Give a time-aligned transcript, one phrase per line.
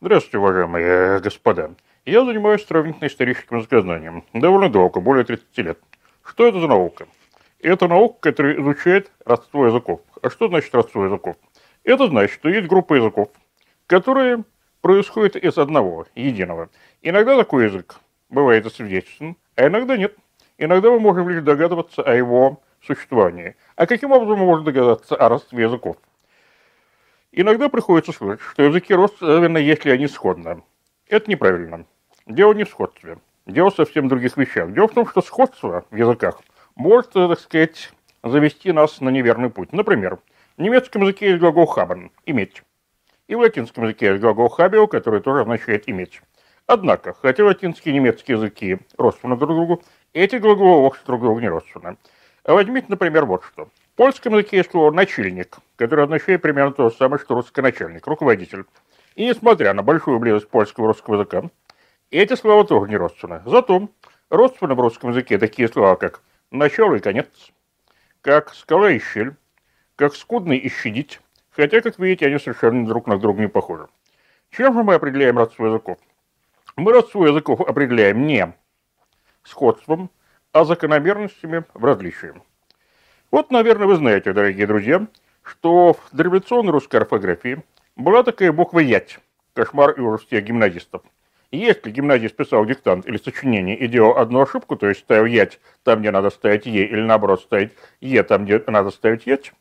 [0.00, 1.74] Здравствуйте, уважаемые господа.
[2.04, 4.22] Я занимаюсь сравнительно-историческим языкознанием.
[4.32, 5.80] Довольно долго, более 30 лет.
[6.22, 7.08] Что это за наука?
[7.58, 10.00] Это наука, которая изучает родство языков.
[10.22, 11.34] А что значит родство языков?
[11.82, 13.30] Это значит, что есть группа языков,
[13.88, 14.44] которые
[14.82, 16.70] происходят из одного, единого.
[17.02, 17.96] Иногда такой язык
[18.28, 20.14] бывает освидетельствован, а иногда нет.
[20.58, 23.56] Иногда мы можем лишь догадываться о его существовании.
[23.74, 25.96] А каким образом мы можем догадаться о родстве языков?
[27.32, 30.62] Иногда приходится слышать, что языки родственны, если они сходны.
[31.08, 31.84] Это неправильно.
[32.26, 33.18] Дело не в сходстве.
[33.46, 34.72] Дело совсем в других вещах.
[34.72, 36.40] Дело в том, что сходство в языках
[36.74, 39.72] может, так сказать, завести нас на неверный путь.
[39.72, 40.18] Например,
[40.56, 42.62] в немецком языке есть глагол «haben»– «иметь».
[43.26, 46.22] И в латинском языке есть глагол «habio», который тоже означает «иметь».
[46.66, 51.48] Однако, хотя латинские и немецкие языки родственны друг другу, эти глаголы вовсе друг другу не
[51.48, 51.96] родственны.
[52.44, 53.68] Возьмите, например, вот что.
[53.98, 58.64] Польском языке есть слово «начальник», которое означает примерно то же самое, что русский начальник, руководитель.
[59.16, 61.50] И несмотря на большую близость польского и русского языка,
[62.12, 63.42] эти слова тоже не родственны.
[63.44, 63.88] Зато
[64.30, 66.22] родственны в русском языке такие слова, как
[66.52, 67.26] начало и конец,
[68.20, 69.34] как скала и щель,
[69.96, 73.88] как скудный и щадить, хотя, как видите, они совершенно друг на друга не похожи.
[74.50, 75.98] Чем же мы определяем родство языков?
[76.76, 78.54] Мы родство языков определяем не
[79.42, 80.08] сходством,
[80.52, 82.32] а закономерностями в различии.
[83.30, 85.06] Вот, наверное, вы знаете, дорогие друзья,
[85.42, 87.62] что в дореволюционной русской орфографии
[87.96, 89.18] была такая буква «ять»,
[89.54, 91.02] кошмар и ужас всех гимназистов–
[91.50, 96.00] если гимназист писал диктант или сочинение и делал одну ошибку, то есть ставил «ять» там,
[96.00, 99.52] где надо ставить «е», или наоборот ставить «е» там, где надо ставить «ять»,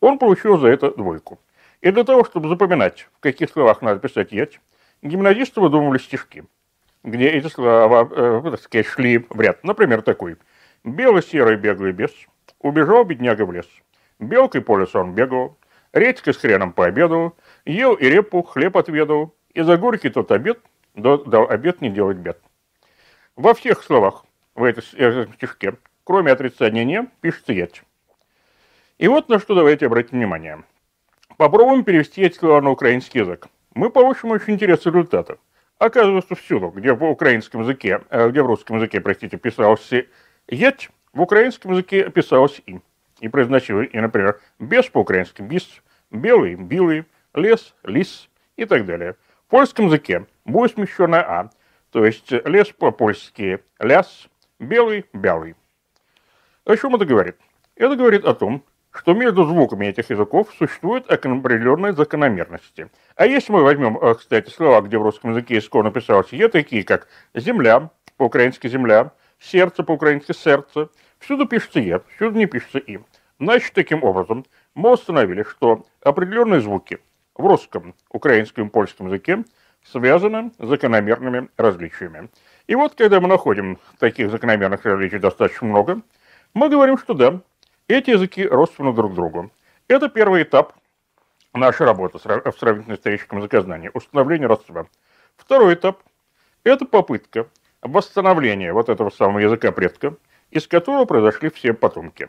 [0.00, 1.40] он получил за это двойку.
[1.80, 4.60] И для того, чтобы запоминать, в каких словах надо писать «ять»,
[5.00, 6.44] гимназисты выдумывали стишки,
[7.02, 9.64] где эти слова, э, так сказать, шли в ряд.
[9.64, 10.36] Например, такой.
[10.84, 12.12] «Белый-серый беглый бес,
[12.62, 13.68] убежал бедняга в лес.
[14.18, 15.56] Белкой по лесу он бегал,
[15.92, 20.58] редькой с хреном пообедал, ел и репу, хлеб отведал, и за горький тот обед–
[20.94, 22.40] дал обед не делать бед.
[23.36, 24.24] Во всех словах
[24.54, 24.82] в этом
[25.34, 25.74] стишке,
[26.04, 27.82] кроме отрицания «не», пишется «ять».
[28.98, 30.62] И вот на что давайте обратим внимание.
[31.36, 33.46] Попробуем перевести эти слова на украинский язык.
[33.74, 35.38] Мы получим очень интересные результаты.
[35.78, 39.90] Оказывается, всюду, где в украинском языке, э, где в русском языке, простите, писалось
[40.46, 42.80] «ять», в украинском языке писалось «и».
[43.20, 49.16] И произносилось, и, например, «без» по-украински «бис», «белый», «билый», «лес», «лис» и так далее.
[49.46, 51.50] В польском языке будет смещенная «а»,
[51.90, 54.28] то есть лес по-польски «ляс»,
[54.58, 55.54] белый– «бялый».
[56.64, 57.36] О чем это говорит?
[57.76, 62.90] Это говорит о том, что между звуками этих языков существуют определенные закономерности.
[63.16, 66.84] А если мы возьмем, э, кстати, слова, где в русском языке исконно писалось «е», такие
[66.84, 70.88] как «земля», по-украински «земля», «сердце», по-украински «сердце»,
[71.18, 73.00] всюду пишется «е», всюду не пишется «и».
[73.38, 74.44] Значит, таким образом,
[74.74, 76.98] мы установили, что определенные звуки
[77.34, 79.44] в русском, украинском и польском языке–
[79.84, 82.28] связано с закономерными различиями.
[82.66, 86.02] И вот, когда мы находим таких закономерных различий достаточно много,
[86.54, 87.40] мы говорим, что да,
[87.88, 89.50] эти языки родственны друг другу.
[89.88, 90.74] Это первый этап
[91.52, 94.86] нашей работы в сравнительно-историческом языкознании, установление родства.
[95.36, 96.02] Второй этап–
[96.64, 97.48] это попытка
[97.82, 100.14] восстановления вот этого самого языка предка,
[100.50, 102.28] из которого произошли все потомки.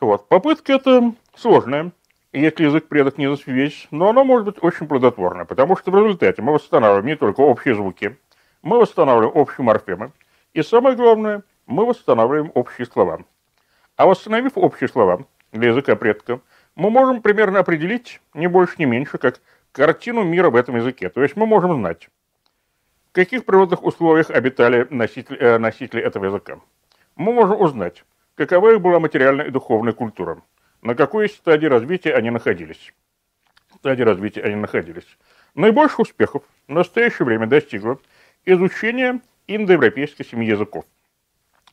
[0.00, 0.28] Вот.
[0.28, 1.92] Попытка эта сложная,
[2.32, 6.42] если язык предок не засвидетельствован, но оно может быть очень плодотворно, потому что в результате
[6.42, 8.18] мы восстанавливаем не только общие звуки,
[8.62, 10.12] мы восстанавливаем общие морфемы,
[10.52, 13.20] и самое главное, мы восстанавливаем общие слова.
[13.96, 16.40] А восстановив общие слова для языка предка,
[16.74, 19.40] мы можем примерно определить, не больше, не меньше, как
[19.72, 21.08] картину мира в этом языке.
[21.08, 22.08] То есть мы можем знать,
[23.16, 26.60] каких природных условиях обитали носители, э, носители этого языка.
[27.16, 28.04] Мы можем узнать,
[28.34, 30.42] какова их была материальная и духовная культура
[30.82, 32.92] на какой стадии развития они находились.
[33.74, 35.06] Стадии развития они находились.
[35.54, 37.98] Наибольших успехов в настоящее время достигло
[38.44, 40.84] изучение индоевропейской семьи языков.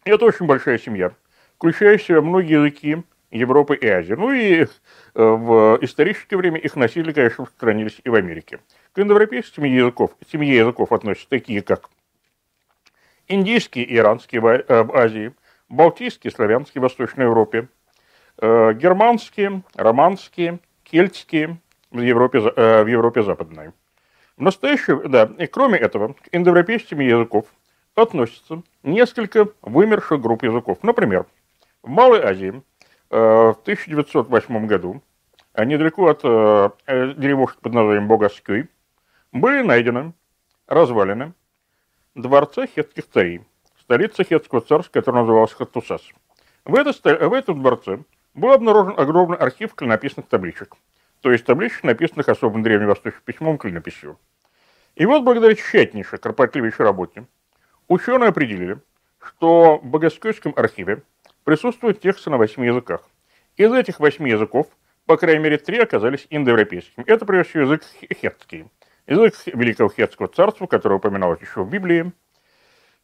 [0.05, 1.11] Это очень большая семья,
[1.57, 3.03] включающая многие языки
[3.37, 4.13] Европы и Азии.
[4.13, 4.65] Ну и э,
[5.13, 8.59] в историческое время их носители, конечно, сохранились и в Америке.
[8.93, 11.89] К индоевропейской семье языков, семье языков относятся такие, как
[13.27, 15.33] индийские и иранские в э, Азии,
[15.69, 17.67] балтийские, славянские в Восточной Европе,
[18.39, 21.57] Э, германские, романские, кельтские
[21.91, 23.71] в Европе, в Европе Западной.
[24.37, 27.45] В настоящее, да, и кроме этого, к индоевропейским языков
[27.93, 30.79] относятся несколько вымерших групп языков.
[30.81, 31.27] Например,
[31.83, 32.63] в Малой Азии
[33.13, 35.03] в 1908 году,
[35.55, 38.69] недалеко от деревушки под названием Богаскюй,
[39.31, 40.13] были найдены
[40.67, 41.33] развалины
[42.15, 43.41] дворца хетских царей,
[43.79, 46.01] столица хетского царства, который назывался Хаттусас.
[46.65, 47.99] В, в этом дворце
[48.33, 50.75] был обнаружен огромный архив клинописных табличек,
[51.21, 54.17] то есть табличек, написанных особым древневосточным письмом клинописью.
[54.95, 57.25] И вот благодаря тщательнейшей, кропотливейшей работе
[57.87, 58.79] ученые определили,
[59.19, 61.03] что в Богоскойском архиве
[61.43, 63.01] присутствуют тексты на восьми языках.
[63.55, 64.67] Из этих восьми языков,
[65.05, 67.05] по крайней мере, три оказались индоевропейскими.
[67.05, 68.65] Это, прежде всего, язык хетский,
[69.07, 72.11] язык Великого Хетского царства, который упоминалось еще в Библии.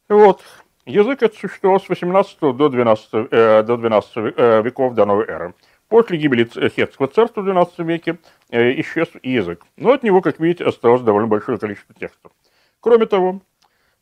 [0.08, 0.42] Вот.
[0.86, 5.54] Язык этот существовал с 18 до 12, э, до 12 э, веков до новой эры.
[5.88, 8.18] После гибели Хетского царства в XII веке
[8.50, 9.64] э, исчез и язык.
[9.76, 12.32] Но от него, как видите, осталось довольно большое количество текстов.
[12.80, 13.42] Кроме того,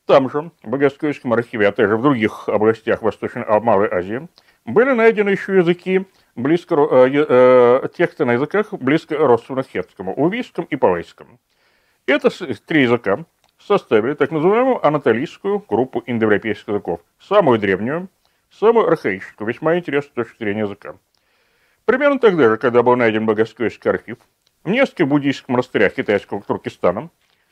[0.08, 4.26] там же, в Богоскойском архиве, а также в других областях Восточной а, Малой Азии,
[4.64, 10.76] были найдены еще языки, близко, э, э, тексты на языках близко родственных хетскому, увийском и
[10.76, 11.38] палайском.
[12.06, 12.30] Это
[12.66, 13.26] три языка
[13.58, 18.08] составили так называемую анатолийскую группу индоевропейских языков, самую древнюю,
[18.50, 20.96] самую архаическую, весьма интересную с точки зрения языка.
[21.84, 24.16] Примерно тогда же, когда был найден Богоскойский архив,
[24.64, 27.10] в нескольких буддийских монастырях китайского Туркестана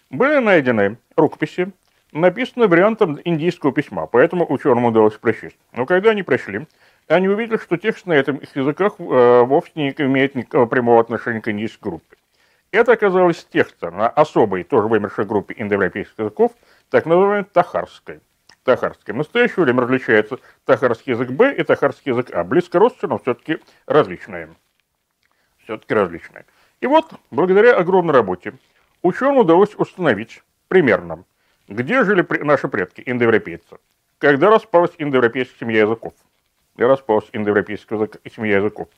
[0.09, 1.73] были найдены рукописи,
[2.13, 5.59] написанные вариантом индийского письма, поэтому ученым удалось прочесть.
[5.73, 6.67] Но когда они прочли,
[7.09, 11.49] они увидели, что текст на этом языках э, вовсе не имеет никакого прямого отношения к
[11.49, 12.17] индийской группе.
[12.73, 16.53] Это оказалось текста на особой, тоже вымершей группе индоевропейских языков,
[16.91, 18.21] так называемой тахарской
[18.67, 19.15] тахарский.
[19.15, 22.45] В настоящее время различается тахарский язык Б и тахарский язык А.
[22.45, 24.51] Близко родственны, но все-таки различные.
[25.65, 26.45] Все-таки различные.
[26.81, 28.55] И вот, благодаря огромной работе,
[29.03, 31.25] ученым удалось установить примерно,
[31.69, 33.77] где жили наши предки, индоевропейцы,
[34.19, 36.15] когда распалась индоевропейская семья языков.
[36.77, 38.89] И распалась индоевропейская семья языков.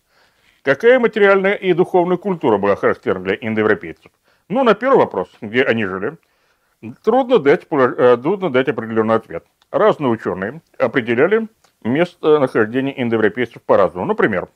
[0.63, 4.11] Какая материальная и духовная культура была характерна для индоевропейцев?
[4.49, 6.17] Ну, на первый вопрос, где они жили,
[7.05, 9.47] трудно дать, э, трудно дать определенный ответ.
[9.71, 11.49] Разные ученые определяли
[11.85, 14.07] местонахождение индоевропейцев по-разному.
[14.07, 14.49] Например,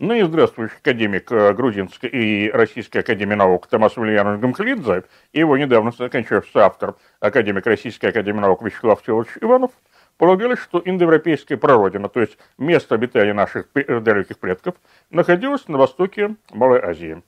[0.00, 5.92] ныне здравствующий академик э, Грузинской и Российской академии наук Томас Ульянович Гамхлидзе и его недавно
[5.96, 9.70] окончавшийся автор, академик Российской академии наук Вячеслав Всеволодович Иванов,
[10.16, 14.74] полагали, что индоевропейская прародина, то есть место обитания наших далеких предков,
[15.10, 17.22] находилось на востоке Малой Азии.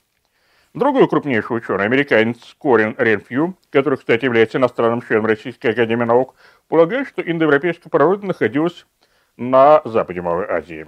[0.72, 6.34] Другой крупнейший ученый, американец Корин Ренфью, который, кстати, является иностранным членом Российской Академии Наук,
[6.68, 8.86] полагает, что индоевропейская природа находилась
[9.36, 10.86] на западе Малой Азии.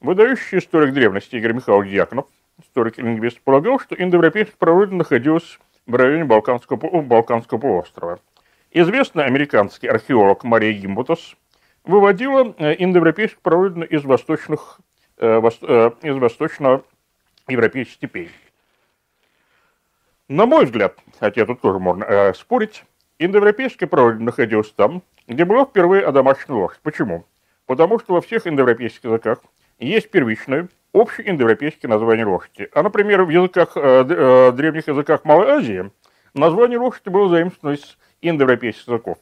[0.00, 2.26] Выдающий историк древности Игорь Михайлович Дьяконов,
[2.62, 8.20] историк и лингвист, полагал, что индоевропейская природа находилась в районе Балканского, Балканского полуострова.
[8.70, 11.34] Известный американский археолог Мария Гимбутас
[11.82, 14.78] выводила э, индоевропейскую прародину из восточных,
[15.16, 18.30] э, э, из восточно-европейских степей.
[20.28, 22.84] На мой взгляд, хотя тут тоже можно э, спорить,
[23.18, 26.80] индоевропейская прародина находилась там, где была впервые одомашнена лошадь.
[26.84, 27.24] Почему?
[27.66, 29.40] Потому что во всех индоевропейских языках
[29.78, 32.68] есть первичное, общее индоевропейское название лошади.
[32.72, 35.90] А, например, в языках, э, э, древних языках Малой Азии
[36.34, 39.18] название лошади было заимствовано из индоевропейских языков.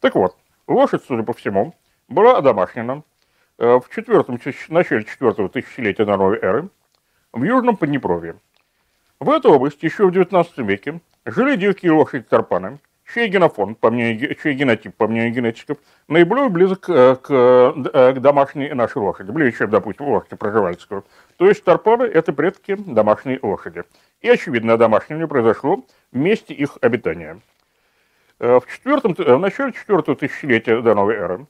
[0.00, 0.36] Так вот,
[0.66, 1.74] лошадь, судя по всему,
[2.08, 3.02] была одомашнена
[3.58, 6.68] э, в четвертом, начале четвертого тысячелетия новой эры
[7.32, 8.36] в Южном Поднепровье.
[9.20, 12.78] В этой области еще в XIX веке жили дикие лошади тарпаны,
[13.12, 15.78] чей генофон, по мнению, чей генотип, по мнению генетиков,
[16.08, 21.04] наиболее близок к, к, э, к домашней нашей лошади, ближе, чем, допустим, лошади проживальского.
[21.36, 23.84] То есть тарпаны– это предки домашней лошади.
[24.20, 27.40] И, очевидно, домашнее произошло в месте их обитания.
[28.38, 31.46] Э, в, четвертом, э, в начале четвертого тысячелетия до новой эры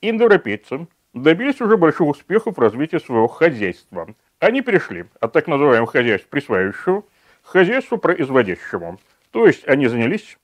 [0.00, 4.08] индоевропейцы добились уже больших успехов в развитии своего хозяйства–
[4.40, 7.02] они перешли от так называемого хозяйства присваивающего
[7.42, 8.98] к хозяйству производящему.
[9.32, 10.36] То есть они занялись э,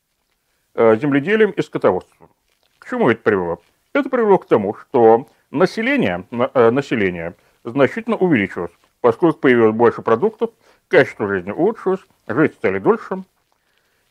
[0.75, 2.31] земледелием и скотоводством.
[2.79, 3.63] К чему это привело?
[3.95, 10.51] Это привело к тому, что население, э, население значительно увеличилось, поскольку появилось больше продуктов,
[10.89, 13.23] качество жизни улучшилось, жить стали дольше.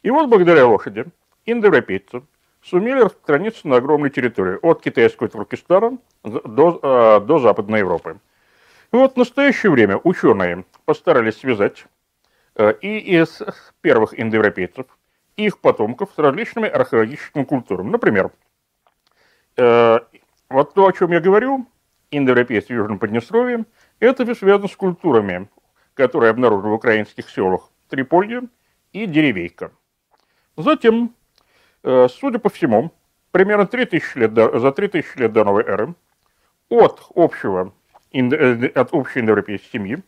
[0.01, 1.05] И вот благодаря лошади
[1.45, 2.23] индоевропейцы
[2.63, 8.17] сумели распространиться на огромной территории, от китайского Туркестана до, э, до Западной Европы.
[8.91, 11.85] И вот в настоящее время ученые постарались связать
[12.55, 13.41] э, и из
[13.81, 14.85] первых индоевропейцев,
[15.35, 17.89] и их потомков с различными археологическими культурами.
[17.89, 18.31] Например,
[19.57, 19.99] э,
[20.49, 21.67] вот то, о чем я говорю,
[22.11, 23.65] индоевропейцы в Южном Поднестровье,
[23.99, 25.49] это связано с культурами,
[25.93, 28.43] которые обнаружены в украинских селах Триполье
[28.91, 29.71] и Деревейка.
[30.57, 31.15] Затем,
[31.83, 32.91] э, судя по всему,
[33.31, 35.95] примерно 3000 лет до, за 3000 лет до новой эры
[36.69, 37.73] от общего
[38.13, 40.03] Э, от общей индоевропейской семьи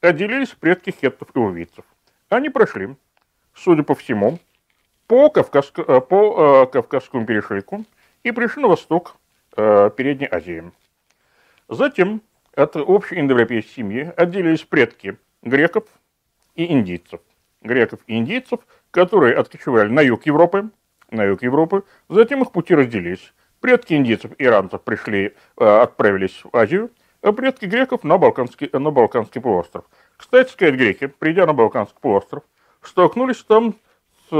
[0.00, 1.84] отделились предки хеттов и увийцев.
[2.28, 2.96] Они прошли,
[3.54, 4.40] судя по всему,
[5.06, 5.78] по, Кавказск...
[5.78, 7.84] Э, по э, Кавказскому перешейку
[8.22, 9.16] и пришли на восток
[9.56, 10.70] э, Передней Азии.
[11.68, 12.22] Затем
[12.54, 15.84] от общей индоевропейской семьи отделились предки греков
[16.54, 17.20] и индийцев.
[17.62, 18.60] Греков и индийцев
[18.94, 20.70] которые откочевали на юг Европы,
[21.10, 23.34] на юг Европы, затем их пути разделились.
[23.60, 28.92] Предки индийцев и иранцев пришли, э, отправились в Азию, а предки греков на Балканский, на
[28.92, 29.84] Балканский полуостров.
[30.16, 32.44] Кстати сказать, греки, придя на Балканский полуостров,
[32.82, 33.74] столкнулись там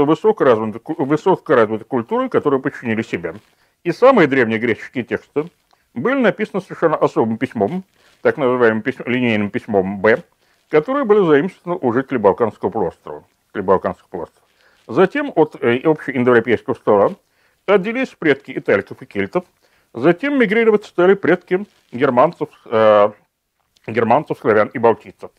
[0.03, 3.35] высокоразвитой, высокоразвитой культурой, которую подчинили себе.
[3.83, 5.45] И самые древние греческие тексты
[5.93, 7.83] были написаны совершенно особым письмом,
[8.21, 10.23] так называемым письм, линейным письмом Б,
[10.69, 13.23] которое было заимствовано у жителей Балканского полуострова.
[13.53, 14.47] Балканского полуострова.
[14.87, 17.11] Затем от э, общеиндоевропейского стола
[17.65, 19.45] отделились предки италиков и кельтов,
[19.93, 23.11] затем мигрировать стали предки германцев, э,
[23.87, 25.31] германцев, славян и балтийцев.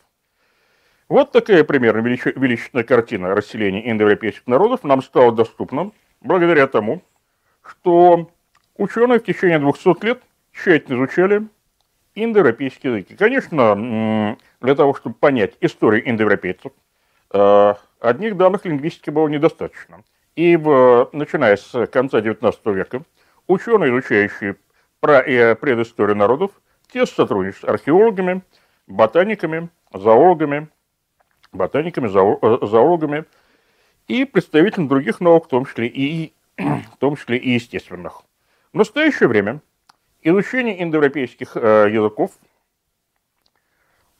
[1.09, 7.01] Вот такая примерно величественная картина расселения индоевропейских народов нам стала доступна благодаря тому,
[7.61, 8.29] что
[8.75, 10.21] ученые в течение 200 лет
[10.51, 11.47] тщательно изучали
[12.13, 13.15] индоевропейские языки.
[13.15, 16.73] Конечно, для того, чтобы понять историю индоевропейцев,
[17.31, 20.03] э, одних данных лингвистики было недостаточно.
[20.35, 23.03] И в, начиная с конца XIX века
[23.47, 24.57] ученые, изучающие
[24.99, 26.51] про и предысторию народов,
[26.91, 28.41] тесно сотрудничают с археологами,
[28.87, 30.69] ботаниками, зоологами,
[31.51, 33.25] ботаниками, э, зоологами
[34.07, 38.23] и представителями других наук, в том числе и, в том числе и естественных.
[38.73, 39.61] В настоящее время
[40.21, 42.31] изучение индоевропейских э, языков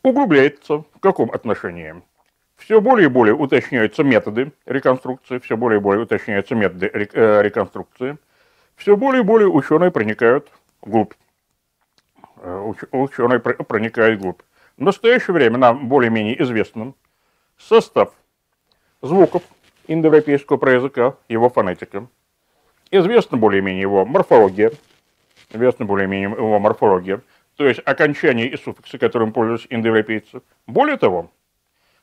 [0.04, 2.02] углубляется в каком отношении?
[2.56, 8.18] Все более и более уточняются методы реконструкции, все более и более уточняются методы э, реконструкции,
[8.76, 11.14] все более и более ученые проникают вглубь.
[12.92, 14.42] Ученые проникают вглубь.
[14.78, 16.94] В настоящее время нам более-менее известен
[17.58, 18.14] состав
[19.02, 19.44] звуков
[19.88, 22.08] индоевропейского языка, его фонетика.
[22.92, 24.72] Известна более-менее его морфология,
[25.50, 27.22] известна более-менее его морфология,
[27.56, 30.42] то есть окончания и суффиксы, которым пользуются индоевропейцы.
[30.68, 31.32] Более того,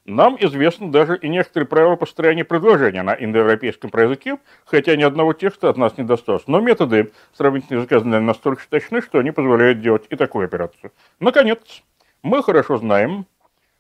[0.05, 5.71] нам известны даже и некоторые правила построения предложения на индоевропейском языке, хотя ни одного текста
[5.71, 6.47] от нас не досталось.
[6.47, 10.93] Но методы сравнительного языка настолько точны, что они позволяют делать и такую операцию.
[11.21, 11.83] Наконец,
[12.23, 13.27] мы хорошо знаем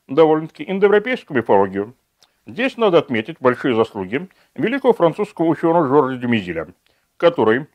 [0.06, 1.94] довольно-таки индоевропейскую мифологию.
[2.46, 6.68] Здесь надо отметить большие заслуги великого французского ученого Жоржа Демизиля,
[7.16, 7.66] который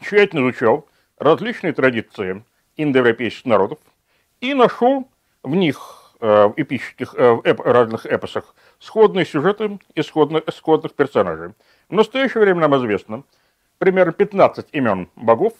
[0.00, 2.44] тщательно изучал различные традиции
[2.76, 3.78] индоевропейских народов
[4.40, 5.08] и нашел
[5.42, 10.94] в них Э, в эпических, э, в эп, разных эпосах сходные сюжеты и сходных, сходных
[10.94, 11.52] персонажей.
[11.90, 13.24] В настоящее время нам известно
[13.76, 15.52] примерно 15 имен богов,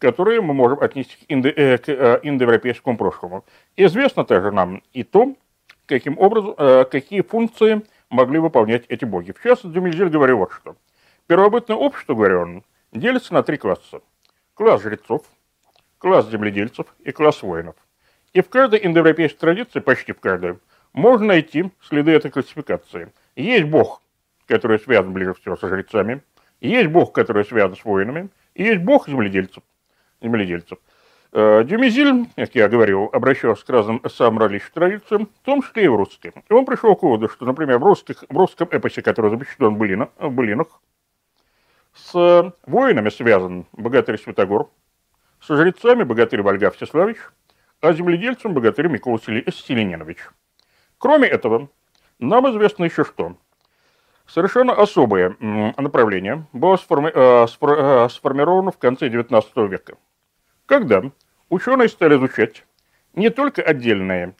[0.00, 3.44] которые мы можем отнести к, индо, э, к э, индоевропейскому прошлому.
[3.76, 5.36] Известно также нам и то,
[5.86, 9.30] каким образом, э, какие функции могли выполнять эти боги.
[9.30, 10.74] В частности, Дюмельзель говорил вот что.
[11.28, 14.00] Первобытное общество, говорил он, делится на три класса.
[14.54, 15.22] Класс жрецов,
[15.98, 17.76] класс земледельцев и класс воинов–
[18.32, 20.58] и в каждой индоевропейской традиции, почти в каждой,
[20.92, 23.12] можно найти следы этой классификации.
[23.34, 24.02] Есть бог,
[24.46, 26.22] который связан ближе всего со жрецами,
[26.60, 29.62] есть бог, который связан с воинами, и есть бог земледельцев.
[30.22, 30.78] Земледельцев.
[31.32, 35.88] Э, Дюмизиль, как я говорил, обращался к разным самым различным традициям, в том числе и
[35.88, 36.32] в русские.
[36.48, 39.78] И он пришел к выводу, что, например, в, русских, в русском эпосе, который запечатлен в,
[39.78, 40.80] Былина, в Былинах,
[41.94, 44.70] с воинами связан богатырь Святогор,
[45.40, 47.18] со жрецами богатырь Вольга Всеславич–
[47.80, 50.18] а земледельцем богатырь Микола Селенинович.
[50.98, 51.68] Кроме этого,
[52.18, 53.36] нам известно еще что.
[54.26, 59.96] Совершенно особое направление было э, э, сформировано в конце XIX века,
[60.70, 61.02] когда
[61.48, 62.64] ученые стали изучать
[63.14, 64.36] не только отдельные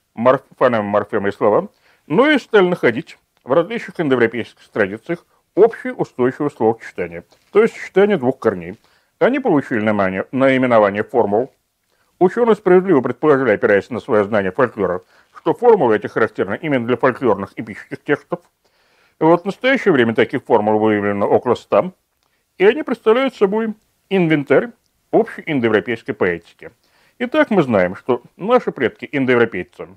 [0.57, 1.69] фонемы, слова,
[2.07, 8.39] но и стали находить в различных индоевропейских традициях общее устойчивое словосочетание, то есть сочетание двух
[8.39, 8.79] корней.
[9.19, 11.53] Они получили наименование формул,
[12.21, 15.01] Ученые справедливо предположили, опираясь на свое знание фольклора,
[15.35, 18.41] что формулы эти характерны именно для фольклорных эпических текстов.
[19.19, 21.93] И вот в настоящее время таких формул выявлено около ста,
[22.59, 23.75] и они представляют собой
[24.11, 24.71] инвентарь
[25.11, 26.71] общей индоевропейской поэтики.
[27.19, 29.89] Итак, мы знаем, что наши предки индоевропейцы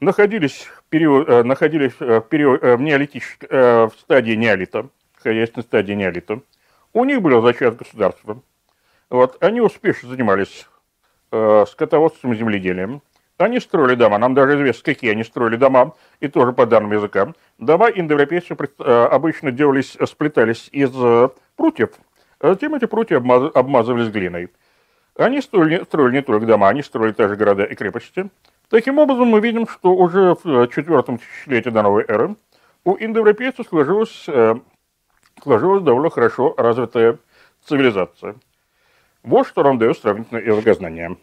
[0.00, 5.64] находились в, период, э, находились э, в, период, э, в, неолитической, в стадии неолита, хозяйственной
[5.64, 6.40] стадии неолита.
[6.92, 8.40] У них было зачат государства,
[9.10, 10.66] вот, они успешно занимались
[11.30, 13.02] скотоводством и земледелием.
[13.36, 17.34] Они строили дома, нам даже известно, какие они строили дома, и тоже по данным языка.
[17.58, 20.90] Дома индоевропейцев э, обычно делались, сплетались из
[21.54, 21.90] прутьев,
[22.40, 24.50] затем эти прутья обмаз, обмазывались глиной.
[25.16, 28.30] Они строили, строили не только дома, они строили также города и крепости.
[28.68, 32.36] Таким образом, мы видим, что уже в э, четвертом тысячелетии до новой эры
[32.84, 34.54] у индоевропейцев сложилась, э,
[35.42, 37.18] сложилась довольно хорошо развитая
[37.64, 38.36] цивилизация.
[39.22, 41.16] Вот что нам дает сравнительное языкознание.